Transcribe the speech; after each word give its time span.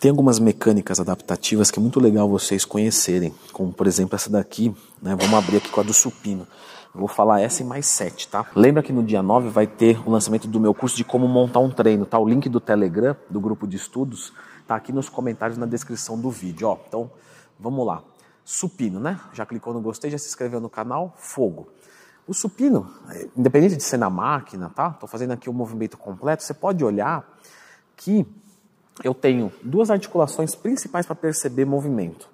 Tem 0.00 0.12
algumas 0.12 0.38
mecânicas 0.38 1.00
adaptativas 1.00 1.72
que 1.72 1.78
é 1.80 1.82
muito 1.82 1.98
legal 1.98 2.28
vocês 2.28 2.64
conhecerem, 2.64 3.34
como 3.52 3.72
por 3.72 3.84
exemplo 3.84 4.14
essa 4.14 4.30
daqui, 4.30 4.72
né? 5.02 5.16
Vamos 5.16 5.34
abrir 5.34 5.56
aqui 5.56 5.68
com 5.68 5.80
a 5.80 5.82
do 5.82 5.92
supino. 5.92 6.46
Eu 6.94 7.00
vou 7.00 7.08
falar 7.08 7.40
essa 7.40 7.62
e 7.62 7.64
mais 7.64 7.86
sete, 7.86 8.28
tá? 8.28 8.46
Lembra 8.54 8.80
que 8.80 8.92
no 8.92 9.02
dia 9.02 9.24
9 9.24 9.48
vai 9.48 9.66
ter 9.66 10.00
o 10.06 10.10
lançamento 10.10 10.46
do 10.46 10.60
meu 10.60 10.72
curso 10.72 10.96
de 10.96 11.02
como 11.02 11.26
montar 11.26 11.58
um 11.58 11.68
treino, 11.68 12.06
tá? 12.06 12.16
O 12.16 12.28
link 12.28 12.48
do 12.48 12.60
Telegram, 12.60 13.16
do 13.28 13.40
grupo 13.40 13.66
de 13.66 13.76
estudos, 13.76 14.32
tá 14.68 14.76
aqui 14.76 14.92
nos 14.92 15.08
comentários 15.08 15.58
na 15.58 15.66
descrição 15.66 16.16
do 16.16 16.30
vídeo, 16.30 16.68
ó. 16.68 16.78
Então, 16.86 17.10
vamos 17.58 17.84
lá. 17.84 18.04
Supino, 18.44 19.00
né? 19.00 19.18
Já 19.32 19.44
clicou 19.44 19.74
no 19.74 19.80
gostei, 19.80 20.12
já 20.12 20.18
se 20.18 20.28
inscreveu 20.28 20.60
no 20.60 20.70
canal? 20.70 21.12
Fogo. 21.16 21.70
O 22.24 22.32
supino, 22.32 22.88
independente 23.36 23.76
de 23.76 23.82
ser 23.82 23.96
na 23.96 24.08
máquina, 24.08 24.70
tá? 24.70 24.90
Tô 24.90 25.08
fazendo 25.08 25.32
aqui 25.32 25.50
o 25.50 25.52
movimento 25.52 25.98
completo, 25.98 26.44
você 26.44 26.54
pode 26.54 26.84
olhar 26.84 27.26
que 27.96 28.24
eu 29.04 29.14
tenho 29.14 29.52
duas 29.62 29.90
articulações 29.90 30.54
principais 30.54 31.06
para 31.06 31.14
perceber 31.14 31.64
movimento: 31.64 32.28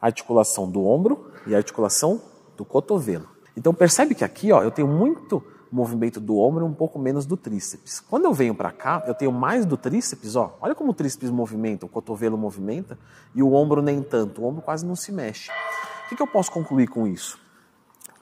a 0.00 0.06
articulação 0.06 0.70
do 0.70 0.84
ombro 0.84 1.32
e 1.46 1.54
a 1.54 1.58
articulação 1.58 2.20
do 2.56 2.64
cotovelo. 2.64 3.28
Então 3.56 3.72
percebe 3.72 4.14
que 4.14 4.24
aqui, 4.24 4.52
ó, 4.52 4.62
eu 4.62 4.70
tenho 4.70 4.88
muito 4.88 5.42
movimento 5.70 6.20
do 6.20 6.38
ombro 6.38 6.64
e 6.64 6.68
um 6.68 6.72
pouco 6.72 6.98
menos 6.98 7.26
do 7.26 7.36
tríceps. 7.36 8.00
Quando 8.00 8.24
eu 8.24 8.32
venho 8.32 8.54
para 8.54 8.70
cá, 8.70 9.04
eu 9.06 9.14
tenho 9.14 9.32
mais 9.32 9.66
do 9.66 9.76
tríceps, 9.76 10.36
ó. 10.36 10.56
Olha 10.60 10.74
como 10.74 10.90
o 10.90 10.94
tríceps 10.94 11.30
movimenta, 11.30 11.86
o 11.86 11.88
cotovelo 11.88 12.38
movimenta 12.38 12.98
e 13.34 13.42
o 13.42 13.52
ombro 13.52 13.82
nem 13.82 14.02
tanto. 14.02 14.42
O 14.42 14.46
ombro 14.46 14.62
quase 14.62 14.86
não 14.86 14.96
se 14.96 15.10
mexe. 15.10 15.50
O 16.04 16.08
que, 16.08 16.16
que 16.16 16.22
eu 16.22 16.26
posso 16.26 16.52
concluir 16.52 16.86
com 16.86 17.06
isso? 17.06 17.38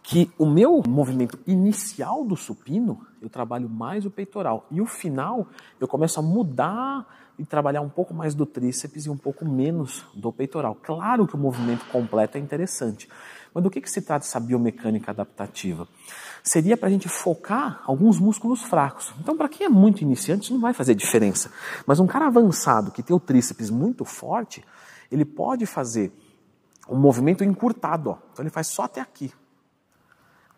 Que 0.07 0.31
o 0.39 0.45
meu 0.45 0.83
movimento 0.87 1.39
inicial 1.47 2.27
do 2.27 2.37
supino, 2.37 3.07
eu 3.23 3.31
trabalho 3.31 3.71
mais 3.71 4.05
o 4.05 4.11
peitoral. 4.11 4.67
E 4.71 4.79
o 4.79 4.87
final, 4.87 5.49
eu 5.81 5.89
começo 5.89 6.21
a 6.21 6.23
mudar 6.23 7.07
e 7.39 7.45
trabalhar 7.45 7.81
um 7.81 7.89
pouco 7.89 8.13
mais 8.13 8.35
do 8.35 8.45
tríceps 8.45 9.07
e 9.07 9.11
um 9.11 9.17
pouco 9.17 9.49
menos 9.49 10.05
do 10.15 10.31
peitoral. 10.31 10.75
Claro 10.75 11.27
que 11.27 11.35
o 11.35 11.39
movimento 11.39 11.87
completo 11.87 12.37
é 12.37 12.41
interessante, 12.41 13.09
mas 13.55 13.65
do 13.65 13.71
que, 13.71 13.81
que 13.81 13.91
se 13.91 14.03
trata 14.03 14.27
essa 14.27 14.39
biomecânica 14.39 15.11
adaptativa? 15.11 15.89
Seria 16.43 16.77
para 16.77 16.89
a 16.89 16.93
gente 16.93 17.09
focar 17.09 17.83
alguns 17.87 18.21
músculos 18.21 18.63
fracos. 18.63 19.15
Então, 19.19 19.37
para 19.39 19.49
quem 19.49 19.67
é 19.67 19.71
muito 19.71 20.03
iniciante, 20.03 20.45
isso 20.45 20.53
não 20.53 20.61
vai 20.61 20.75
fazer 20.75 20.95
diferença. 20.95 21.51
Mas 21.87 21.99
um 21.99 22.07
cara 22.07 22.27
avançado 22.27 22.91
que 22.91 23.03
tem 23.03 23.17
o 23.17 23.21
tríceps 23.21 23.71
muito 23.71 24.05
forte, 24.05 24.63
ele 25.11 25.25
pode 25.25 25.65
fazer 25.65 26.13
um 26.87 26.97
movimento 26.97 27.43
encurtado. 27.43 28.11
Ó. 28.11 28.19
Então, 28.33 28.43
ele 28.43 28.51
faz 28.51 28.67
só 28.67 28.83
até 28.83 29.01
aqui. 29.01 29.33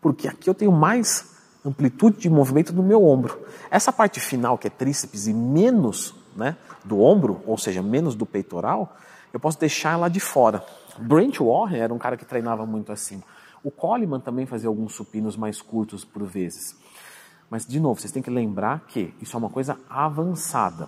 Porque 0.07 0.25
aqui 0.25 0.49
eu 0.49 0.53
tenho 0.53 0.71
mais 0.71 1.35
amplitude 1.65 2.17
de 2.17 2.29
movimento 2.29 2.71
no 2.71 2.81
meu 2.81 3.03
ombro. 3.03 3.37
Essa 3.69 3.91
parte 3.91 4.21
final, 4.21 4.57
que 4.57 4.67
é 4.67 4.69
tríceps 4.69 5.27
e 5.27 5.33
menos 5.33 6.15
né, 6.33 6.55
do 6.85 7.01
ombro, 7.01 7.41
ou 7.45 7.57
seja, 7.57 7.81
menos 7.81 8.15
do 8.15 8.25
peitoral, 8.25 8.95
eu 9.33 9.39
posso 9.39 9.59
deixar 9.59 9.91
ela 9.91 10.07
de 10.07 10.21
fora. 10.21 10.63
Brent 10.97 11.39
Warren 11.39 11.81
era 11.81 11.93
um 11.93 11.97
cara 11.97 12.15
que 12.15 12.23
treinava 12.23 12.65
muito 12.65 12.89
assim. 12.93 13.21
O 13.61 13.69
Coleman 13.69 14.21
também 14.21 14.45
fazia 14.45 14.69
alguns 14.69 14.95
supinos 14.95 15.35
mais 15.35 15.61
curtos 15.61 16.05
por 16.05 16.23
vezes. 16.23 16.73
Mas, 17.49 17.65
de 17.65 17.77
novo, 17.77 17.99
vocês 17.99 18.13
têm 18.13 18.23
que 18.23 18.29
lembrar 18.29 18.85
que 18.87 19.13
isso 19.21 19.35
é 19.35 19.37
uma 19.37 19.49
coisa 19.49 19.77
avançada. 19.89 20.87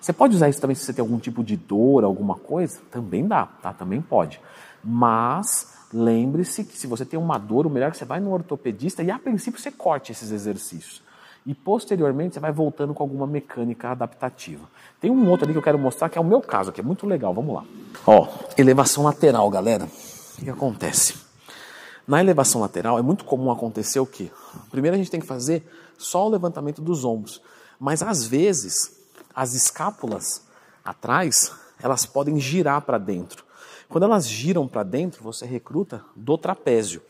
Você 0.00 0.12
pode 0.12 0.36
usar 0.36 0.48
isso 0.48 0.60
também 0.60 0.76
se 0.76 0.84
você 0.84 0.92
tem 0.92 1.02
algum 1.02 1.18
tipo 1.18 1.42
de 1.42 1.56
dor, 1.56 2.04
alguma 2.04 2.36
coisa? 2.36 2.80
Também 2.88 3.26
dá, 3.26 3.46
tá? 3.46 3.72
Também 3.72 4.00
pode. 4.00 4.40
Mas 4.82 5.74
lembre-se 5.92 6.64
que 6.64 6.76
se 6.76 6.86
você 6.86 7.04
tem 7.04 7.18
uma 7.18 7.38
dor, 7.38 7.66
o 7.66 7.70
melhor 7.70 7.88
é 7.88 7.90
que 7.90 7.96
você 7.96 8.04
vai 8.04 8.20
no 8.20 8.32
ortopedista 8.32 9.02
e 9.02 9.10
a 9.10 9.18
princípio 9.18 9.60
você 9.60 9.70
corte 9.70 10.12
esses 10.12 10.30
exercícios 10.30 11.02
e 11.44 11.54
posteriormente 11.54 12.34
você 12.34 12.40
vai 12.40 12.52
voltando 12.52 12.94
com 12.94 13.02
alguma 13.02 13.26
mecânica 13.26 13.90
adaptativa. 13.90 14.64
Tem 15.00 15.10
um 15.10 15.28
outro 15.28 15.46
ali 15.46 15.52
que 15.52 15.58
eu 15.58 15.62
quero 15.62 15.78
mostrar 15.78 16.08
que 16.08 16.18
é 16.18 16.20
o 16.20 16.24
meu 16.24 16.40
caso, 16.40 16.72
que 16.72 16.80
é 16.80 16.84
muito 16.84 17.06
legal. 17.06 17.32
Vamos 17.32 17.54
lá. 17.54 17.64
Ó, 18.06 18.28
elevação 18.56 19.04
lateral, 19.04 19.48
galera. 19.48 19.84
O 20.38 20.44
que, 20.44 20.50
acontece? 20.50 21.14
Na 22.06 22.20
elevação 22.20 22.60
lateral 22.60 22.98
é 22.98 23.02
muito 23.02 23.24
comum 23.24 23.50
acontecer 23.50 24.00
o 24.00 24.06
quê? 24.06 24.30
Primeiro 24.70 24.94
a 24.94 24.98
gente 24.98 25.10
tem 25.10 25.20
que 25.20 25.26
fazer 25.26 25.66
só 25.96 26.26
o 26.26 26.30
levantamento 26.30 26.82
dos 26.82 27.04
ombros, 27.04 27.40
mas 27.78 28.02
às 28.02 28.24
vezes 28.24 28.98
as 29.34 29.54
escápulas 29.54 30.42
atrás 30.84 31.52
elas 31.82 32.04
podem 32.04 32.38
girar 32.38 32.82
para 32.82 32.98
dentro. 32.98 33.44
Quando 33.90 34.04
elas 34.04 34.28
giram 34.28 34.68
para 34.68 34.84
dentro, 34.84 35.20
você 35.20 35.44
recruta 35.44 36.04
do 36.14 36.38
trapézio. 36.38 37.02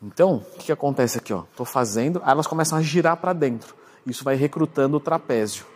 Então, 0.00 0.36
o 0.36 0.58
que, 0.58 0.66
que 0.66 0.72
acontece 0.72 1.18
aqui? 1.18 1.32
Estou 1.32 1.66
fazendo, 1.66 2.22
elas 2.24 2.46
começam 2.46 2.78
a 2.78 2.82
girar 2.82 3.16
para 3.16 3.32
dentro. 3.32 3.74
Isso 4.06 4.22
vai 4.22 4.36
recrutando 4.36 4.96
o 4.96 5.00
trapézio. 5.00 5.66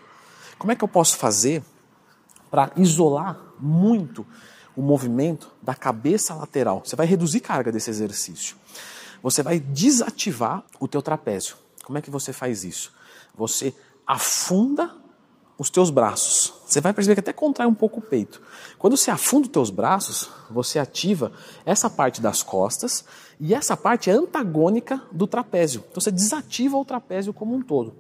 Como 0.56 0.70
é 0.70 0.76
que 0.76 0.84
eu 0.84 0.88
posso 0.88 1.16
fazer 1.16 1.60
para 2.48 2.70
isolar 2.76 3.36
muito 3.58 4.24
o 4.76 4.80
movimento 4.80 5.50
da 5.60 5.74
cabeça 5.74 6.34
lateral? 6.36 6.82
Você 6.84 6.94
vai 6.94 7.04
reduzir 7.04 7.40
carga 7.40 7.72
desse 7.72 7.90
exercício. 7.90 8.56
Você 9.24 9.42
vai 9.42 9.58
desativar 9.58 10.62
o 10.78 10.86
teu 10.86 11.02
trapézio. 11.02 11.56
Como 11.82 11.98
é 11.98 12.00
que 12.00 12.10
você 12.10 12.32
faz 12.32 12.62
isso? 12.62 12.92
Você 13.34 13.74
afunda 14.06 15.01
os 15.62 15.70
teus 15.70 15.90
braços. 15.90 16.52
Você 16.66 16.80
vai 16.80 16.92
perceber 16.92 17.14
que 17.14 17.20
até 17.20 17.32
contrai 17.32 17.68
um 17.68 17.74
pouco 17.74 18.00
o 18.00 18.02
peito. 18.02 18.42
Quando 18.80 18.96
você 18.96 19.12
afunda 19.12 19.46
os 19.46 19.52
teus 19.52 19.70
braços, 19.70 20.28
você 20.50 20.80
ativa 20.80 21.30
essa 21.64 21.88
parte 21.88 22.20
das 22.20 22.42
costas 22.42 23.04
e 23.38 23.54
essa 23.54 23.76
parte 23.76 24.10
é 24.10 24.12
antagônica 24.12 25.00
do 25.12 25.24
trapézio. 25.24 25.84
Então 25.88 26.00
você 26.00 26.10
desativa 26.10 26.76
o 26.76 26.84
trapézio 26.84 27.32
como 27.32 27.54
um 27.54 27.62
todo. 27.62 27.94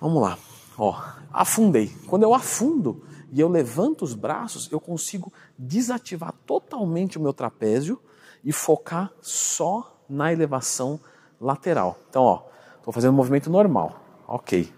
Vamos 0.00 0.22
lá. 0.22 0.38
Ó, 0.78 0.96
afundei. 1.32 1.92
Quando 2.06 2.22
eu 2.22 2.32
afundo 2.32 3.02
e 3.32 3.40
eu 3.40 3.48
levanto 3.48 4.02
os 4.02 4.14
braços, 4.14 4.70
eu 4.70 4.78
consigo 4.78 5.32
desativar 5.58 6.32
totalmente 6.46 7.18
o 7.18 7.20
meu 7.20 7.32
trapézio 7.32 8.00
e 8.44 8.52
focar 8.52 9.10
só 9.20 10.00
na 10.08 10.32
elevação 10.32 11.00
lateral. 11.40 11.98
Então, 12.08 12.22
ó, 12.22 12.42
estou 12.78 12.92
fazendo 12.92 13.14
um 13.14 13.16
movimento 13.16 13.50
normal. 13.50 14.00
Ok. 14.28 14.75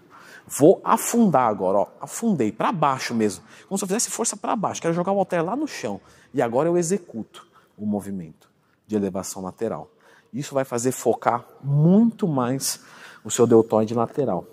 Vou 0.49 0.81
afundar 0.83 1.47
agora, 1.47 1.77
ó. 1.77 1.87
Afundei 2.01 2.51
para 2.51 2.71
baixo 2.71 3.13
mesmo. 3.13 3.43
Como 3.67 3.77
se 3.77 3.83
eu 3.83 3.87
fizesse 3.87 4.09
força 4.09 4.35
para 4.35 4.55
baixo. 4.55 4.81
Quero 4.81 4.93
jogar 4.93 5.11
o 5.11 5.17
halter 5.17 5.45
lá 5.45 5.55
no 5.55 5.67
chão. 5.67 6.01
E 6.33 6.41
agora 6.41 6.67
eu 6.67 6.77
executo 6.77 7.45
o 7.77 7.85
movimento 7.85 8.49
de 8.87 8.95
elevação 8.95 9.43
lateral. 9.43 9.91
Isso 10.33 10.53
vai 10.53 10.65
fazer 10.65 10.91
focar 10.91 11.45
muito 11.63 12.27
mais 12.27 12.81
o 13.23 13.29
seu 13.29 13.45
deltoide 13.45 13.93
lateral. 13.93 14.45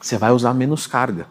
Você 0.00 0.18
vai 0.18 0.32
usar 0.32 0.52
menos 0.52 0.86
carga. 0.86 1.26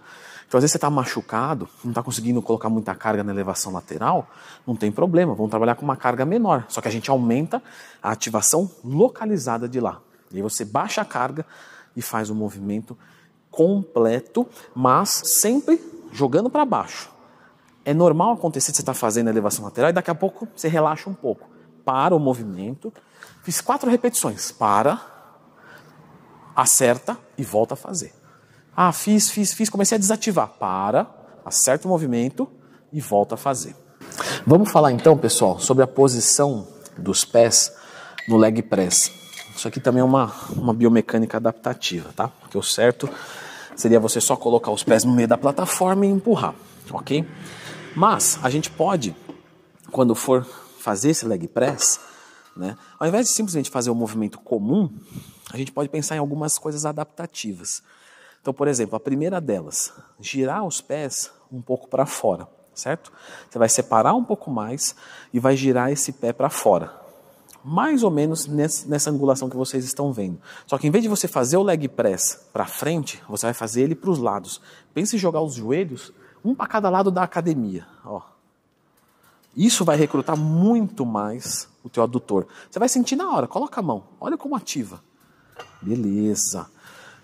Então, 0.47 0.57
às 0.57 0.63
vezes 0.63 0.71
você 0.71 0.77
está 0.77 0.89
machucado, 0.89 1.69
não 1.83 1.91
está 1.91 2.03
conseguindo 2.03 2.41
colocar 2.41 2.69
muita 2.69 2.93
carga 2.93 3.23
na 3.23 3.31
elevação 3.31 3.71
lateral, 3.71 4.27
não 4.67 4.75
tem 4.75 4.91
problema, 4.91 5.33
vamos 5.33 5.49
trabalhar 5.49 5.75
com 5.75 5.85
uma 5.85 5.95
carga 5.95 6.25
menor. 6.25 6.65
Só 6.67 6.81
que 6.81 6.87
a 6.87 6.91
gente 6.91 7.09
aumenta 7.09 7.63
a 8.03 8.11
ativação 8.11 8.69
localizada 8.83 9.69
de 9.69 9.79
lá. 9.79 10.01
E 10.29 10.37
aí 10.37 10.41
você 10.41 10.65
baixa 10.65 11.01
a 11.01 11.05
carga 11.05 11.45
e 11.95 12.01
faz 12.01 12.29
o 12.29 12.35
movimento 12.35 12.97
completo, 13.51 14.47
mas 14.73 15.21
sempre 15.25 15.79
jogando 16.11 16.49
para 16.49 16.65
baixo. 16.65 17.11
É 17.83 17.93
normal 17.93 18.33
acontecer 18.33 18.73
você 18.73 18.81
está 18.81 18.93
fazendo 18.93 19.27
a 19.27 19.31
elevação 19.31 19.65
lateral 19.65 19.89
e 19.89 19.93
daqui 19.93 20.09
a 20.09 20.15
pouco 20.15 20.47
você 20.55 20.67
relaxa 20.67 21.09
um 21.09 21.13
pouco. 21.13 21.49
Para 21.83 22.15
o 22.15 22.19
movimento. 22.19 22.93
Fiz 23.43 23.59
quatro 23.59 23.89
repetições. 23.89 24.51
Para, 24.51 25.01
acerta 26.55 27.17
e 27.37 27.43
volta 27.43 27.73
a 27.73 27.77
fazer. 27.77 28.13
Ah, 28.75 28.91
fiz, 28.91 29.29
fiz, 29.29 29.53
fiz, 29.53 29.69
comecei 29.69 29.95
a 29.95 29.99
desativar. 29.99 30.47
Para, 30.59 31.07
acerta 31.43 31.87
o 31.87 31.91
movimento 31.91 32.47
e 32.93 33.01
volta 33.01 33.35
a 33.35 33.37
fazer. 33.37 33.75
Vamos 34.45 34.71
falar 34.71 34.91
então, 34.91 35.17
pessoal, 35.17 35.59
sobre 35.59 35.83
a 35.83 35.87
posição 35.87 36.67
dos 36.97 37.25
pés 37.25 37.73
no 38.27 38.37
leg 38.37 38.61
press. 38.61 39.20
Isso 39.55 39.67
aqui 39.67 39.79
também 39.79 40.01
é 40.01 40.03
uma, 40.03 40.33
uma 40.55 40.73
biomecânica 40.73 41.37
adaptativa, 41.37 42.11
tá? 42.15 42.27
Porque 42.27 42.57
o 42.57 42.63
certo 42.63 43.09
seria 43.75 43.99
você 43.99 44.21
só 44.21 44.35
colocar 44.35 44.71
os 44.71 44.83
pés 44.83 45.03
no 45.03 45.13
meio 45.13 45.27
da 45.27 45.37
plataforma 45.37 46.05
e 46.05 46.09
empurrar, 46.09 46.55
ok? 46.91 47.27
Mas 47.95 48.39
a 48.41 48.49
gente 48.49 48.69
pode, 48.69 49.15
quando 49.91 50.15
for 50.15 50.45
fazer 50.79 51.11
esse 51.11 51.25
leg 51.25 51.47
press, 51.47 51.99
né, 52.55 52.77
ao 52.99 53.07
invés 53.07 53.27
de 53.27 53.33
simplesmente 53.33 53.69
fazer 53.69 53.89
o 53.89 53.93
um 53.93 53.95
movimento 53.95 54.39
comum, 54.39 54.89
a 55.51 55.57
gente 55.57 55.71
pode 55.71 55.89
pensar 55.89 56.15
em 56.15 56.19
algumas 56.19 56.57
coisas 56.57 56.85
adaptativas. 56.85 57.83
Então, 58.41 58.53
por 58.53 58.67
exemplo, 58.67 58.95
a 58.95 58.99
primeira 58.99 59.39
delas, 59.39 59.93
girar 60.19 60.65
os 60.65 60.81
pés 60.81 61.31
um 61.51 61.61
pouco 61.61 61.87
para 61.87 62.05
fora, 62.05 62.47
certo? 62.73 63.11
Você 63.49 63.59
vai 63.59 63.69
separar 63.69 64.13
um 64.15 64.23
pouco 64.23 64.49
mais 64.49 64.95
e 65.33 65.39
vai 65.39 65.55
girar 65.55 65.91
esse 65.91 66.11
pé 66.13 66.33
para 66.33 66.49
fora 66.49 67.00
mais 67.63 68.03
ou 68.03 68.09
menos 68.09 68.47
nessa 68.47 69.09
angulação 69.09 69.49
que 69.49 69.55
vocês 69.55 69.85
estão 69.85 70.11
vendo. 70.11 70.39
Só 70.65 70.77
que 70.77 70.87
em 70.87 70.91
vez 70.91 71.03
de 71.03 71.09
você 71.09 71.27
fazer 71.27 71.57
o 71.57 71.63
leg 71.63 71.87
press 71.87 72.47
para 72.51 72.65
frente, 72.65 73.21
você 73.29 73.45
vai 73.47 73.53
fazer 73.53 73.83
ele 73.83 73.95
para 73.95 74.09
os 74.09 74.17
lados. 74.17 74.61
Pense 74.93 75.15
em 75.15 75.19
jogar 75.19 75.41
os 75.41 75.53
joelhos 75.53 76.11
um 76.43 76.55
para 76.55 76.67
cada 76.67 76.89
lado 76.89 77.11
da 77.11 77.23
academia. 77.23 77.85
Ó. 78.03 78.21
Isso 79.55 79.85
vai 79.85 79.97
recrutar 79.97 80.37
muito 80.37 81.05
mais 81.05 81.67
o 81.83 81.89
teu 81.89 82.03
adutor. 82.03 82.47
Você 82.69 82.79
vai 82.79 82.89
sentir 82.89 83.15
na 83.15 83.31
hora, 83.31 83.47
coloca 83.47 83.79
a 83.79 83.83
mão, 83.83 84.03
olha 84.19 84.37
como 84.37 84.55
ativa. 84.55 85.01
Beleza. 85.81 86.67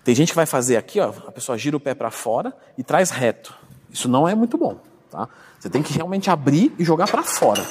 Tem 0.04 0.14
gente 0.14 0.30
que 0.30 0.36
vai 0.36 0.46
fazer 0.46 0.76
aqui, 0.76 1.00
ó, 1.00 1.12
a 1.26 1.32
pessoa 1.32 1.58
gira 1.58 1.76
o 1.76 1.80
pé 1.80 1.94
para 1.94 2.10
fora 2.10 2.56
e 2.76 2.82
traz 2.82 3.10
reto. 3.10 3.54
Isso 3.90 4.08
não 4.08 4.28
é 4.28 4.34
muito 4.34 4.56
bom. 4.56 4.78
tá? 5.10 5.28
Você 5.58 5.68
tem 5.68 5.82
que 5.82 5.92
realmente 5.92 6.30
abrir 6.30 6.74
e 6.78 6.84
jogar 6.84 7.10
para 7.10 7.22
fora. 7.22 7.64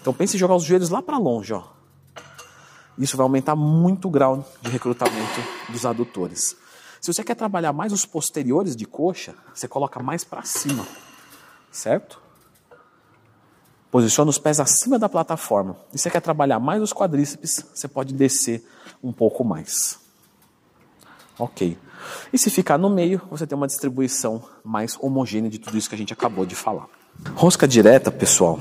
Então 0.00 0.12
pense 0.12 0.36
em 0.36 0.38
jogar 0.38 0.54
os 0.54 0.64
joelhos 0.64 0.90
lá 0.90 1.00
para 1.00 1.18
longe, 1.18 1.52
ó. 1.52 1.62
Isso 3.00 3.16
vai 3.16 3.24
aumentar 3.24 3.56
muito 3.56 4.08
o 4.08 4.10
grau 4.10 4.46
de 4.60 4.70
recrutamento 4.70 5.40
dos 5.70 5.86
adutores. 5.86 6.54
Se 7.00 7.12
você 7.12 7.24
quer 7.24 7.34
trabalhar 7.34 7.72
mais 7.72 7.94
os 7.94 8.04
posteriores 8.04 8.76
de 8.76 8.84
coxa, 8.84 9.34
você 9.54 9.66
coloca 9.66 10.02
mais 10.02 10.22
para 10.22 10.42
cima, 10.42 10.86
certo? 11.72 12.20
Posiciona 13.90 14.28
os 14.28 14.38
pés 14.38 14.60
acima 14.60 14.98
da 14.98 15.08
plataforma. 15.08 15.76
E 15.92 15.98
se 15.98 16.02
você 16.02 16.10
quer 16.10 16.20
trabalhar 16.20 16.60
mais 16.60 16.82
os 16.82 16.92
quadríceps, 16.92 17.64
você 17.74 17.88
pode 17.88 18.12
descer 18.12 18.62
um 19.02 19.12
pouco 19.12 19.42
mais. 19.42 19.98
Ok. 21.38 21.78
E 22.30 22.38
se 22.38 22.50
ficar 22.50 22.76
no 22.76 22.90
meio, 22.90 23.20
você 23.30 23.46
tem 23.46 23.56
uma 23.56 23.66
distribuição 23.66 24.42
mais 24.62 24.98
homogênea 25.00 25.48
de 25.48 25.58
tudo 25.58 25.78
isso 25.78 25.88
que 25.88 25.94
a 25.94 25.98
gente 25.98 26.12
acabou 26.12 26.44
de 26.44 26.54
falar. 26.54 26.86
Rosca 27.34 27.66
direta, 27.66 28.10
pessoal, 28.10 28.58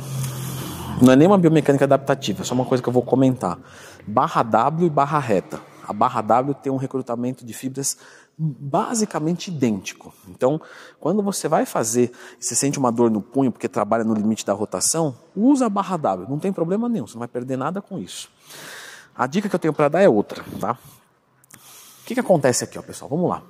não 1.01 1.13
é 1.13 1.15
nem 1.15 1.27
uma 1.27 1.37
biomecânica 1.37 1.85
adaptativa, 1.85 2.41
é 2.41 2.45
só 2.45 2.53
uma 2.53 2.65
coisa 2.65 2.83
que 2.83 2.89
eu 2.89 2.93
vou 2.93 3.03
comentar. 3.03 3.57
Barra 4.05 4.43
W 4.43 4.87
e 4.87 4.89
barra 4.89 5.19
reta. 5.19 5.61
A 5.87 5.93
barra 5.93 6.21
W 6.21 6.53
tem 6.55 6.71
um 6.71 6.77
recrutamento 6.77 7.45
de 7.45 7.53
fibras 7.53 7.97
basicamente 8.37 9.49
idêntico. 9.49 10.13
Então, 10.27 10.61
quando 10.99 11.21
você 11.21 11.47
vai 11.47 11.65
fazer 11.65 12.11
e 12.39 12.45
você 12.45 12.55
sente 12.55 12.79
uma 12.79 12.91
dor 12.91 13.11
no 13.11 13.21
punho 13.21 13.51
porque 13.51 13.67
trabalha 13.67 14.03
no 14.03 14.13
limite 14.13 14.45
da 14.45 14.53
rotação, 14.53 15.15
usa 15.35 15.65
a 15.65 15.69
barra 15.69 15.97
W, 15.97 16.29
não 16.29 16.39
tem 16.39 16.53
problema 16.53 16.87
nenhum, 16.87 17.05
você 17.05 17.15
não 17.15 17.19
vai 17.19 17.27
perder 17.27 17.57
nada 17.57 17.81
com 17.81 17.99
isso. 17.99 18.29
A 19.15 19.27
dica 19.27 19.49
que 19.49 19.55
eu 19.55 19.59
tenho 19.59 19.73
para 19.73 19.89
dar 19.89 20.01
é 20.01 20.07
outra, 20.07 20.43
tá? 20.59 20.77
O 21.53 22.05
que, 22.05 22.13
que 22.13 22.19
acontece 22.19 22.63
aqui, 22.63 22.79
ó, 22.79 22.81
pessoal? 22.81 23.09
Vamos 23.09 23.29
lá. 23.29 23.43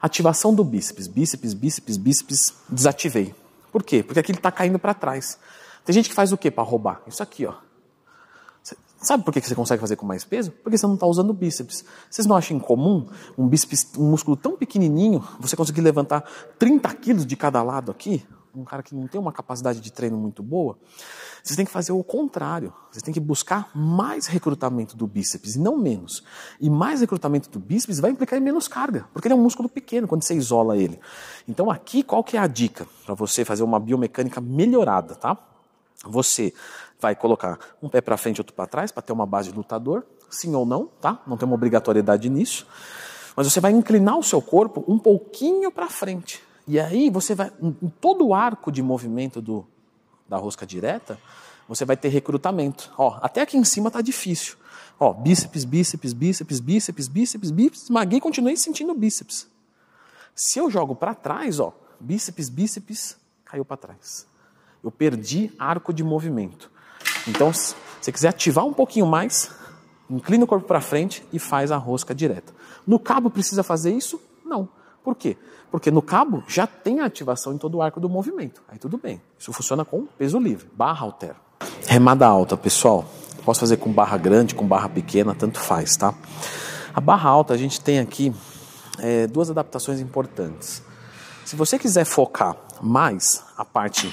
Ativação 0.00 0.54
do 0.54 0.64
bíceps, 0.64 1.06
bíceps, 1.06 1.52
bíceps, 1.54 1.96
bíceps, 1.96 2.54
desativei. 2.68 3.34
Por 3.70 3.82
quê? 3.82 4.02
Porque 4.02 4.20
aqui 4.20 4.32
ele 4.32 4.38
está 4.38 4.50
caindo 4.50 4.78
para 4.78 4.94
trás. 4.94 5.38
Tem 5.88 5.94
gente 5.94 6.10
que 6.10 6.14
faz 6.14 6.32
o 6.32 6.36
quê 6.36 6.50
para 6.50 6.62
roubar? 6.62 7.00
Isso 7.06 7.22
aqui, 7.22 7.46
ó. 7.46 7.54
Sabe 9.00 9.24
por 9.24 9.32
que 9.32 9.40
você 9.40 9.54
consegue 9.54 9.80
fazer 9.80 9.96
com 9.96 10.04
mais 10.04 10.22
peso? 10.22 10.50
Porque 10.50 10.76
você 10.76 10.86
não 10.86 10.96
está 10.96 11.06
usando 11.06 11.32
bíceps. 11.32 11.82
Vocês 12.10 12.26
não 12.26 12.36
acham 12.36 12.58
incomum 12.58 13.08
um 13.38 13.48
bíceps, 13.48 13.90
um 13.96 14.10
músculo 14.10 14.36
tão 14.36 14.54
pequenininho, 14.54 15.26
você 15.40 15.56
conseguir 15.56 15.80
levantar 15.80 16.30
30 16.58 16.94
quilos 16.96 17.24
de 17.24 17.34
cada 17.36 17.62
lado 17.62 17.90
aqui? 17.90 18.22
Um 18.54 18.64
cara 18.64 18.82
que 18.82 18.94
não 18.94 19.08
tem 19.08 19.18
uma 19.18 19.32
capacidade 19.32 19.80
de 19.80 19.90
treino 19.90 20.18
muito 20.18 20.42
boa. 20.42 20.76
Vocês 21.42 21.56
têm 21.56 21.64
que 21.64 21.72
fazer 21.72 21.92
o 21.92 22.04
contrário. 22.04 22.70
Vocês 22.92 23.02
têm 23.02 23.14
que 23.14 23.20
buscar 23.20 23.70
mais 23.74 24.26
recrutamento 24.26 24.94
do 24.94 25.06
bíceps 25.06 25.56
e 25.56 25.58
não 25.58 25.78
menos. 25.78 26.22
E 26.60 26.68
mais 26.68 27.00
recrutamento 27.00 27.48
do 27.48 27.58
bíceps 27.58 27.98
vai 27.98 28.10
implicar 28.10 28.38
em 28.38 28.42
menos 28.42 28.68
carga, 28.68 29.08
porque 29.14 29.26
ele 29.26 29.32
é 29.32 29.36
um 29.38 29.42
músculo 29.42 29.70
pequeno 29.70 30.06
quando 30.06 30.22
você 30.22 30.34
isola 30.34 30.76
ele. 30.76 31.00
Então 31.48 31.70
aqui 31.70 32.02
qual 32.02 32.22
que 32.22 32.36
é 32.36 32.40
a 32.40 32.46
dica 32.46 32.86
para 33.06 33.14
você 33.14 33.42
fazer 33.42 33.62
uma 33.62 33.80
biomecânica 33.80 34.38
melhorada, 34.38 35.14
tá? 35.14 35.48
Você 36.04 36.54
vai 37.00 37.16
colocar 37.16 37.58
um 37.82 37.88
pé 37.88 38.00
para 38.00 38.16
frente 38.16 38.38
e 38.38 38.40
outro 38.40 38.54
para 38.54 38.66
trás 38.66 38.92
para 38.92 39.02
ter 39.02 39.12
uma 39.12 39.26
base 39.26 39.50
de 39.50 39.56
lutador, 39.56 40.04
sim 40.30 40.54
ou 40.54 40.64
não, 40.64 40.86
tá? 40.86 41.20
Não 41.26 41.36
tem 41.36 41.46
uma 41.46 41.54
obrigatoriedade 41.54 42.28
nisso. 42.28 42.66
Mas 43.36 43.50
você 43.50 43.60
vai 43.60 43.72
inclinar 43.72 44.18
o 44.18 44.22
seu 44.22 44.42
corpo 44.42 44.84
um 44.86 44.98
pouquinho 44.98 45.70
para 45.70 45.88
frente. 45.88 46.42
E 46.66 46.78
aí 46.78 47.08
você 47.08 47.34
vai, 47.34 47.52
em 47.62 47.88
todo 48.00 48.26
o 48.26 48.34
arco 48.34 48.70
de 48.70 48.82
movimento 48.82 49.40
do, 49.40 49.66
da 50.28 50.36
rosca 50.36 50.66
direta, 50.66 51.18
você 51.68 51.84
vai 51.84 51.96
ter 51.96 52.08
recrutamento. 52.08 52.92
Ó, 52.96 53.18
até 53.22 53.42
aqui 53.42 53.56
em 53.56 53.64
cima 53.64 53.90
tá 53.90 54.00
difícil. 54.00 54.56
Ó, 54.98 55.12
bíceps, 55.12 55.64
bíceps, 55.64 56.12
bíceps, 56.12 56.60
bíceps, 56.60 57.08
bíceps, 57.08 57.50
bíceps, 57.50 57.82
esmaguei 57.84 58.18
e 58.18 58.20
continuei 58.20 58.56
sentindo 58.56 58.94
bíceps. 58.94 59.46
Se 60.34 60.58
eu 60.58 60.70
jogo 60.70 60.94
para 60.94 61.14
trás, 61.14 61.60
ó, 61.60 61.72
bíceps, 62.00 62.48
bíceps, 62.48 63.16
caiu 63.44 63.64
para 63.64 63.76
trás. 63.76 64.26
Eu 64.82 64.90
perdi 64.90 65.52
arco 65.58 65.92
de 65.92 66.02
movimento. 66.04 66.70
Então, 67.26 67.52
se 67.52 67.74
você 68.00 68.12
quiser 68.12 68.28
ativar 68.28 68.64
um 68.64 68.72
pouquinho 68.72 69.06
mais, 69.06 69.50
inclina 70.08 70.44
o 70.44 70.46
corpo 70.46 70.66
para 70.66 70.80
frente 70.80 71.24
e 71.32 71.38
faz 71.38 71.70
a 71.70 71.76
rosca 71.76 72.14
direta. 72.14 72.52
No 72.86 72.98
cabo 72.98 73.30
precisa 73.30 73.62
fazer 73.62 73.92
isso? 73.92 74.20
Não. 74.44 74.68
Por 75.02 75.14
quê? 75.14 75.36
Porque 75.70 75.90
no 75.90 76.00
cabo 76.00 76.42
já 76.46 76.66
tem 76.66 77.00
a 77.00 77.06
ativação 77.06 77.52
em 77.52 77.58
todo 77.58 77.76
o 77.76 77.82
arco 77.82 78.00
do 78.00 78.08
movimento. 78.08 78.62
Aí 78.68 78.78
tudo 78.78 78.96
bem. 78.96 79.20
Isso 79.38 79.52
funciona 79.52 79.84
com 79.84 80.06
peso 80.06 80.38
livre, 80.38 80.68
barra 80.74 81.04
altera. 81.04 81.36
Remada 81.86 82.26
alta, 82.26 82.56
pessoal. 82.56 83.04
Posso 83.44 83.60
fazer 83.60 83.78
com 83.78 83.92
barra 83.92 84.16
grande, 84.16 84.54
com 84.54 84.66
barra 84.66 84.88
pequena, 84.88 85.34
tanto 85.34 85.58
faz, 85.58 85.96
tá? 85.96 86.14
A 86.94 87.00
barra 87.00 87.28
alta 87.28 87.54
a 87.54 87.56
gente 87.56 87.80
tem 87.80 87.98
aqui 87.98 88.34
é, 88.98 89.26
duas 89.26 89.50
adaptações 89.50 90.00
importantes. 90.00 90.82
Se 91.44 91.56
você 91.56 91.78
quiser 91.78 92.04
focar 92.04 92.56
mais 92.82 93.42
a 93.56 93.64
parte 93.64 94.12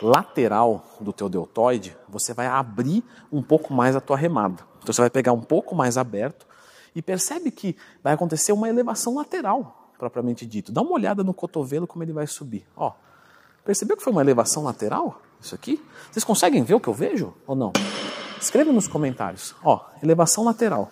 lateral 0.00 0.84
do 1.00 1.12
teu 1.12 1.28
deltoide, 1.28 1.96
você 2.08 2.34
vai 2.34 2.46
abrir 2.46 3.04
um 3.32 3.42
pouco 3.42 3.72
mais 3.72 3.96
a 3.96 4.00
tua 4.00 4.16
remada. 4.16 4.62
Então 4.78 4.92
você 4.92 5.00
vai 5.00 5.10
pegar 5.10 5.32
um 5.32 5.40
pouco 5.40 5.74
mais 5.74 5.96
aberto 5.96 6.46
e 6.94 7.02
percebe 7.02 7.50
que 7.50 7.76
vai 8.02 8.14
acontecer 8.14 8.52
uma 8.52 8.68
elevação 8.68 9.16
lateral, 9.16 9.90
propriamente 9.98 10.46
dito. 10.46 10.72
Dá 10.72 10.82
uma 10.82 10.92
olhada 10.92 11.24
no 11.24 11.34
cotovelo 11.34 11.86
como 11.86 12.04
ele 12.04 12.12
vai 12.12 12.26
subir. 12.26 12.66
Ó, 12.76 12.92
percebeu 13.64 13.96
que 13.96 14.02
foi 14.02 14.12
uma 14.12 14.22
elevação 14.22 14.64
lateral? 14.64 15.20
Isso 15.40 15.54
aqui? 15.54 15.82
Vocês 16.10 16.24
conseguem 16.24 16.62
ver 16.62 16.74
o 16.74 16.80
que 16.80 16.88
eu 16.88 16.94
vejo 16.94 17.34
ou 17.46 17.54
não? 17.54 17.72
Escreva 18.40 18.72
nos 18.72 18.86
comentários. 18.86 19.54
Ó, 19.62 19.84
elevação 20.02 20.44
lateral. 20.44 20.90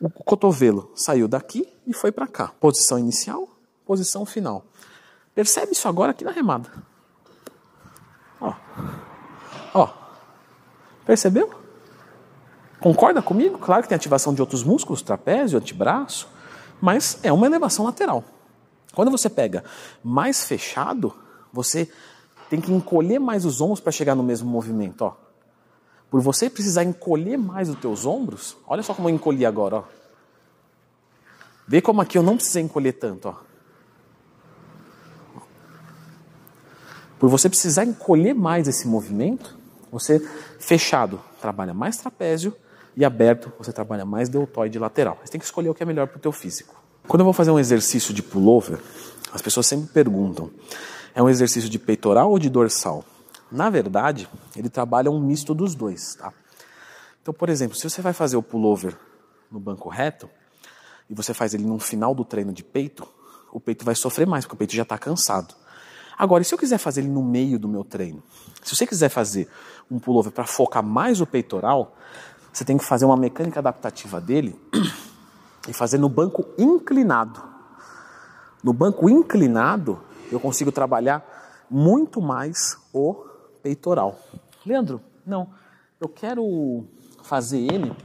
O 0.00 0.08
cotovelo 0.08 0.90
saiu 0.94 1.28
daqui 1.28 1.68
e 1.86 1.92
foi 1.92 2.10
para 2.10 2.26
cá. 2.26 2.48
Posição 2.58 2.98
inicial, 2.98 3.48
posição 3.84 4.24
final. 4.24 4.64
Percebe 5.34 5.72
isso 5.72 5.86
agora 5.86 6.12
aqui 6.12 6.24
na 6.24 6.30
remada. 6.30 6.70
Ó. 8.40 8.54
Ó. 9.74 9.88
Percebeu? 11.04 11.50
Concorda 12.80 13.20
comigo? 13.20 13.58
Claro 13.58 13.82
que 13.82 13.88
tem 13.88 13.96
ativação 13.96 14.32
de 14.32 14.40
outros 14.40 14.62
músculos, 14.62 15.02
trapézio, 15.02 15.58
antebraço, 15.58 16.28
mas 16.80 17.18
é 17.22 17.32
uma 17.32 17.46
elevação 17.46 17.84
lateral. 17.84 18.24
Quando 18.94 19.10
você 19.10 19.28
pega 19.28 19.62
mais 20.02 20.44
fechado, 20.44 21.14
você 21.52 21.90
tem 22.48 22.60
que 22.60 22.72
encolher 22.72 23.18
mais 23.18 23.44
os 23.44 23.60
ombros 23.60 23.80
para 23.80 23.92
chegar 23.92 24.14
no 24.14 24.22
mesmo 24.22 24.48
movimento, 24.48 25.02
ó. 25.02 25.16
Por 26.10 26.20
você 26.20 26.50
precisar 26.50 26.82
encolher 26.82 27.36
mais 27.36 27.68
os 27.68 27.78
teus 27.78 28.04
ombros, 28.04 28.56
olha 28.66 28.82
só 28.82 28.92
como 28.94 29.08
eu 29.08 29.14
encolhi 29.14 29.46
agora, 29.46 29.76
ó. 29.76 29.84
Vê 31.68 31.80
como 31.80 32.00
aqui 32.00 32.18
eu 32.18 32.22
não 32.22 32.34
precisei 32.36 32.62
encolher 32.62 32.94
tanto, 32.94 33.28
ó. 33.28 33.49
Por 37.20 37.28
você 37.28 37.50
precisar 37.50 37.84
encolher 37.84 38.34
mais 38.34 38.66
esse 38.66 38.88
movimento, 38.88 39.54
você 39.92 40.26
fechado 40.58 41.20
trabalha 41.38 41.74
mais 41.74 41.98
trapézio 41.98 42.56
e 42.96 43.04
aberto 43.04 43.52
você 43.58 43.70
trabalha 43.70 44.06
mais 44.06 44.30
deltoide 44.30 44.78
lateral. 44.78 45.18
Você 45.22 45.32
tem 45.32 45.38
que 45.38 45.44
escolher 45.44 45.68
o 45.68 45.74
que 45.74 45.82
é 45.82 45.86
melhor 45.86 46.06
para 46.06 46.16
o 46.16 46.20
teu 46.20 46.32
físico. 46.32 46.82
Quando 47.06 47.20
eu 47.20 47.24
vou 47.24 47.34
fazer 47.34 47.50
um 47.50 47.58
exercício 47.58 48.14
de 48.14 48.22
pullover, 48.22 48.78
as 49.34 49.42
pessoas 49.42 49.66
sempre 49.66 49.92
perguntam: 49.92 50.50
é 51.14 51.22
um 51.22 51.28
exercício 51.28 51.68
de 51.68 51.78
peitoral 51.78 52.30
ou 52.30 52.38
de 52.38 52.48
dorsal? 52.48 53.04
Na 53.52 53.68
verdade, 53.68 54.26
ele 54.56 54.70
trabalha 54.70 55.10
um 55.10 55.20
misto 55.20 55.52
dos 55.52 55.74
dois, 55.74 56.14
tá? 56.14 56.32
Então, 57.20 57.34
por 57.34 57.50
exemplo, 57.50 57.76
se 57.76 57.88
você 57.88 58.00
vai 58.00 58.14
fazer 58.14 58.38
o 58.38 58.42
pullover 58.42 58.96
no 59.52 59.60
banco 59.60 59.90
reto 59.90 60.30
e 61.08 61.14
você 61.14 61.34
faz 61.34 61.52
ele 61.52 61.64
no 61.64 61.78
final 61.78 62.14
do 62.14 62.24
treino 62.24 62.50
de 62.50 62.64
peito, 62.64 63.06
o 63.52 63.60
peito 63.60 63.84
vai 63.84 63.94
sofrer 63.94 64.26
mais 64.26 64.46
porque 64.46 64.54
o 64.54 64.58
peito 64.58 64.74
já 64.74 64.84
está 64.84 64.96
cansado. 64.96 65.54
Agora, 66.20 66.42
e 66.42 66.44
se 66.44 66.52
eu 66.52 66.58
quiser 66.58 66.76
fazer 66.76 67.00
ele 67.00 67.08
no 67.08 67.22
meio 67.22 67.58
do 67.58 67.66
meu 67.66 67.82
treino? 67.82 68.22
Se 68.62 68.76
você 68.76 68.86
quiser 68.86 69.08
fazer 69.08 69.48
um 69.90 69.98
pullover 69.98 70.30
para 70.30 70.44
focar 70.44 70.82
mais 70.82 71.18
o 71.18 71.26
peitoral, 71.26 71.96
você 72.52 72.62
tem 72.62 72.76
que 72.76 72.84
fazer 72.84 73.06
uma 73.06 73.16
mecânica 73.16 73.58
adaptativa 73.58 74.20
dele 74.20 74.54
e 75.66 75.72
fazer 75.72 75.96
no 75.96 76.10
banco 76.10 76.44
inclinado. 76.58 77.42
No 78.62 78.74
banco 78.74 79.08
inclinado, 79.08 79.98
eu 80.30 80.38
consigo 80.38 80.70
trabalhar 80.70 81.24
muito 81.70 82.20
mais 82.20 82.76
o 82.92 83.24
peitoral. 83.62 84.20
Leandro, 84.66 85.00
não, 85.24 85.48
eu 85.98 86.08
quero 86.10 86.84
fazer 87.22 87.60
ele 87.60 87.96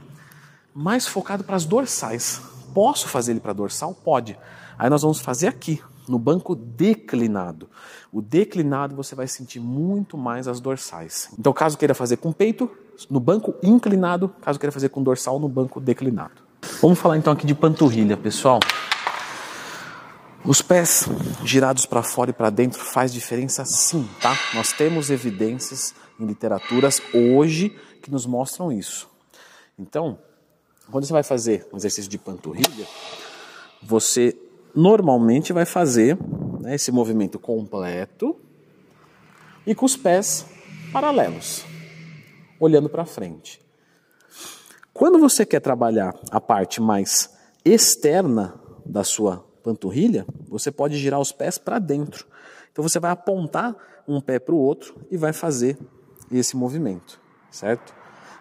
mais 0.74 1.06
focado 1.06 1.44
para 1.44 1.56
as 1.56 1.66
dorsais. 1.66 2.40
Posso 2.72 3.08
fazer 3.08 3.32
ele 3.32 3.40
para 3.40 3.52
dorsal? 3.52 3.94
Pode. 3.94 4.38
Aí 4.78 4.88
nós 4.88 5.02
vamos 5.02 5.20
fazer 5.20 5.48
aqui, 5.48 5.82
no 6.08 6.18
banco 6.18 6.54
declinado. 6.54 7.68
O 8.12 8.20
declinado 8.22 8.94
você 8.94 9.14
vai 9.14 9.26
sentir 9.26 9.60
muito 9.60 10.16
mais 10.16 10.48
as 10.48 10.60
dorsais. 10.60 11.30
Então, 11.38 11.52
caso 11.52 11.76
queira 11.76 11.94
fazer 11.94 12.16
com 12.16 12.32
peito, 12.32 12.70
no 13.10 13.20
banco 13.20 13.54
inclinado, 13.62 14.28
caso 14.40 14.58
queira 14.58 14.72
fazer 14.72 14.88
com 14.88 15.02
dorsal, 15.02 15.38
no 15.38 15.48
banco 15.48 15.80
declinado. 15.80 16.42
Vamos 16.80 16.98
falar 16.98 17.16
então 17.16 17.32
aqui 17.32 17.46
de 17.46 17.54
panturrilha, 17.54 18.16
pessoal. 18.16 18.60
Os 20.44 20.62
pés 20.62 21.08
girados 21.44 21.86
para 21.86 22.02
fora 22.02 22.30
e 22.30 22.32
para 22.32 22.50
dentro 22.50 22.78
faz 22.80 23.12
diferença 23.12 23.64
sim, 23.64 24.08
tá? 24.20 24.38
Nós 24.54 24.72
temos 24.72 25.10
evidências 25.10 25.94
em 26.20 26.24
literaturas 26.24 27.02
hoje 27.12 27.76
que 28.00 28.10
nos 28.10 28.26
mostram 28.26 28.70
isso. 28.70 29.08
Então, 29.76 30.18
quando 30.90 31.04
você 31.04 31.12
vai 31.12 31.24
fazer 31.24 31.66
um 31.72 31.76
exercício 31.76 32.08
de 32.08 32.16
panturrilha, 32.16 32.86
você 33.82 34.36
normalmente 34.76 35.54
vai 35.54 35.64
fazer 35.64 36.18
né, 36.60 36.74
esse 36.74 36.92
movimento 36.92 37.38
completo, 37.38 38.36
e 39.66 39.74
com 39.74 39.86
os 39.86 39.96
pés 39.96 40.46
paralelos, 40.92 41.64
olhando 42.60 42.88
para 42.88 43.04
frente. 43.04 43.60
Quando 44.92 45.18
você 45.18 45.44
quer 45.44 45.60
trabalhar 45.60 46.14
a 46.30 46.40
parte 46.40 46.80
mais 46.80 47.34
externa 47.64 48.54
da 48.84 49.02
sua 49.02 49.44
panturrilha, 49.62 50.24
você 50.46 50.70
pode 50.70 50.96
girar 50.96 51.20
os 51.20 51.32
pés 51.32 51.58
para 51.58 51.78
dentro. 51.78 52.26
Então 52.70 52.82
você 52.82 53.00
vai 53.00 53.10
apontar 53.10 53.74
um 54.06 54.20
pé 54.20 54.38
para 54.38 54.54
o 54.54 54.58
outro 54.58 54.94
e 55.10 55.16
vai 55.16 55.32
fazer 55.32 55.76
esse 56.30 56.56
movimento, 56.56 57.20
certo? 57.50 57.92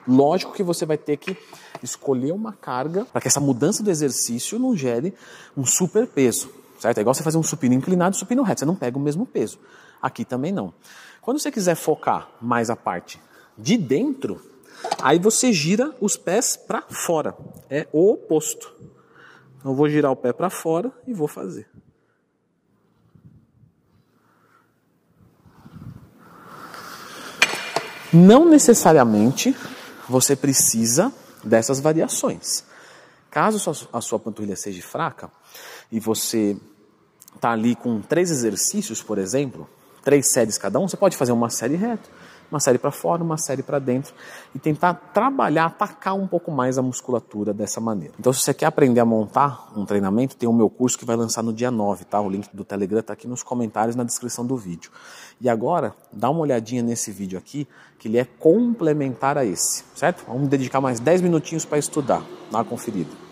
Lógico 0.08 0.54
que 0.54 0.64
você 0.64 0.86
vai 0.86 0.98
ter 0.98 1.18
que 1.18 1.36
escolher 1.82 2.32
uma 2.32 2.54
carga 2.54 3.06
para 3.06 3.22
que 3.22 3.28
essa 3.28 3.40
mudança 3.40 3.82
do 3.84 3.90
exercício 3.90 4.60
não 4.60 4.76
gere 4.76 5.14
um 5.58 5.66
super 5.66 6.08
peso, 6.08 6.50
certo? 6.80 6.98
É 6.98 7.02
igual 7.02 7.14
você 7.14 7.24
fazer 7.24 7.38
um 7.38 7.44
supino 7.44 7.74
inclinado 7.74 8.16
e 8.16 8.20
supino 8.20 8.44
reto, 8.44 8.60
você 8.60 8.66
não 8.66 8.76
pega 8.76 8.98
o 8.98 9.02
mesmo 9.02 9.26
peso. 9.26 9.60
Aqui 10.02 10.24
também 10.24 10.52
não. 10.52 10.74
Quando 11.22 11.40
você 11.40 11.52
quiser 11.52 11.76
focar 11.76 12.30
mais 12.40 12.70
a 12.70 12.76
parte 12.76 13.20
de 13.58 13.78
dentro, 13.78 14.40
aí 15.02 15.18
você 15.18 15.52
gira 15.52 15.92
os 16.00 16.16
pés 16.16 16.56
para 16.56 16.84
fora. 16.84 17.36
É 17.70 17.88
o 17.92 18.12
oposto. 18.12 18.72
Então 19.58 19.72
eu 19.72 19.76
vou 19.76 19.90
girar 19.90 20.12
o 20.12 20.16
pé 20.16 20.32
para 20.32 20.50
fora 20.50 20.92
e 21.08 21.14
vou 21.14 21.28
fazer. 21.28 21.68
Não 28.14 28.46
necessariamente 28.46 29.56
você 30.10 30.36
precisa 30.36 31.12
dessas 31.44 31.80
variações. 31.80 32.64
Caso 33.30 33.88
a 33.92 34.02
sua 34.02 34.20
panturrilha 34.20 34.56
seja 34.56 34.82
fraca 34.82 35.30
e 35.92 36.00
você 36.00 36.58
está 37.36 37.52
ali 37.52 37.76
com 37.76 38.02
três 38.02 38.32
exercícios, 38.32 39.04
por 39.04 39.18
exemplo, 39.18 39.70
três 40.04 40.32
séries 40.32 40.58
cada 40.58 40.80
um, 40.80 40.88
você 40.88 40.96
pode 40.96 41.18
fazer 41.18 41.32
uma 41.32 41.50
série 41.50 41.76
reta, 41.76 42.10
uma 42.56 42.60
série 42.60 42.78
para 42.78 42.92
fora, 42.92 43.22
uma 43.22 43.38
série 43.38 43.62
para 43.62 43.80
dentro 43.80 44.14
e 44.54 44.60
tentar 44.60 44.94
trabalhar, 45.14 45.66
atacar 45.66 46.16
um 46.16 46.26
pouco 46.26 46.52
mais 46.52 46.78
a 46.78 46.82
musculatura 46.82 47.54
dessa 47.54 47.82
maneira. 47.82 48.14
Então, 48.18 48.32
se 48.32 48.42
você 48.42 48.54
quer 48.54 48.66
aprender 48.66 49.02
a 49.02 49.06
montar 49.06 49.74
um 49.76 49.86
treinamento, 49.86 50.38
tem 50.38 50.48
o 50.48 50.54
meu 50.54 50.70
curso 50.70 50.98
que 50.98 51.06
vai 51.06 51.18
lançar 51.18 51.44
no 51.44 51.52
dia 51.52 51.70
9, 51.70 52.06
tá? 52.06 52.20
O 52.22 52.30
link 52.30 52.48
do 52.54 52.64
Telegram 52.64 53.00
está 53.00 53.14
aqui 53.14 53.28
nos 53.28 53.44
comentários 53.44 53.96
na 53.96 54.04
descrição 54.04 54.46
do 54.46 54.56
vídeo. 54.56 54.90
E 55.42 55.50
agora, 55.50 55.94
dá 56.14 56.30
uma 56.30 56.40
olhadinha 56.40 56.82
nesse 56.82 57.12
vídeo 57.12 57.38
aqui, 57.38 57.68
que 58.00 58.08
ele 58.08 58.18
é 58.18 58.24
complementar 58.24 59.38
a 59.38 59.44
esse, 59.44 59.84
certo? 59.94 60.24
Vamos 60.26 60.48
dedicar 60.48 60.80
mais 60.80 61.00
10 61.00 61.22
minutinhos 61.22 61.66
para 61.66 61.78
estudar, 61.78 62.24
dá 62.50 62.60
uma 62.60 62.66
conferida. 62.66 63.25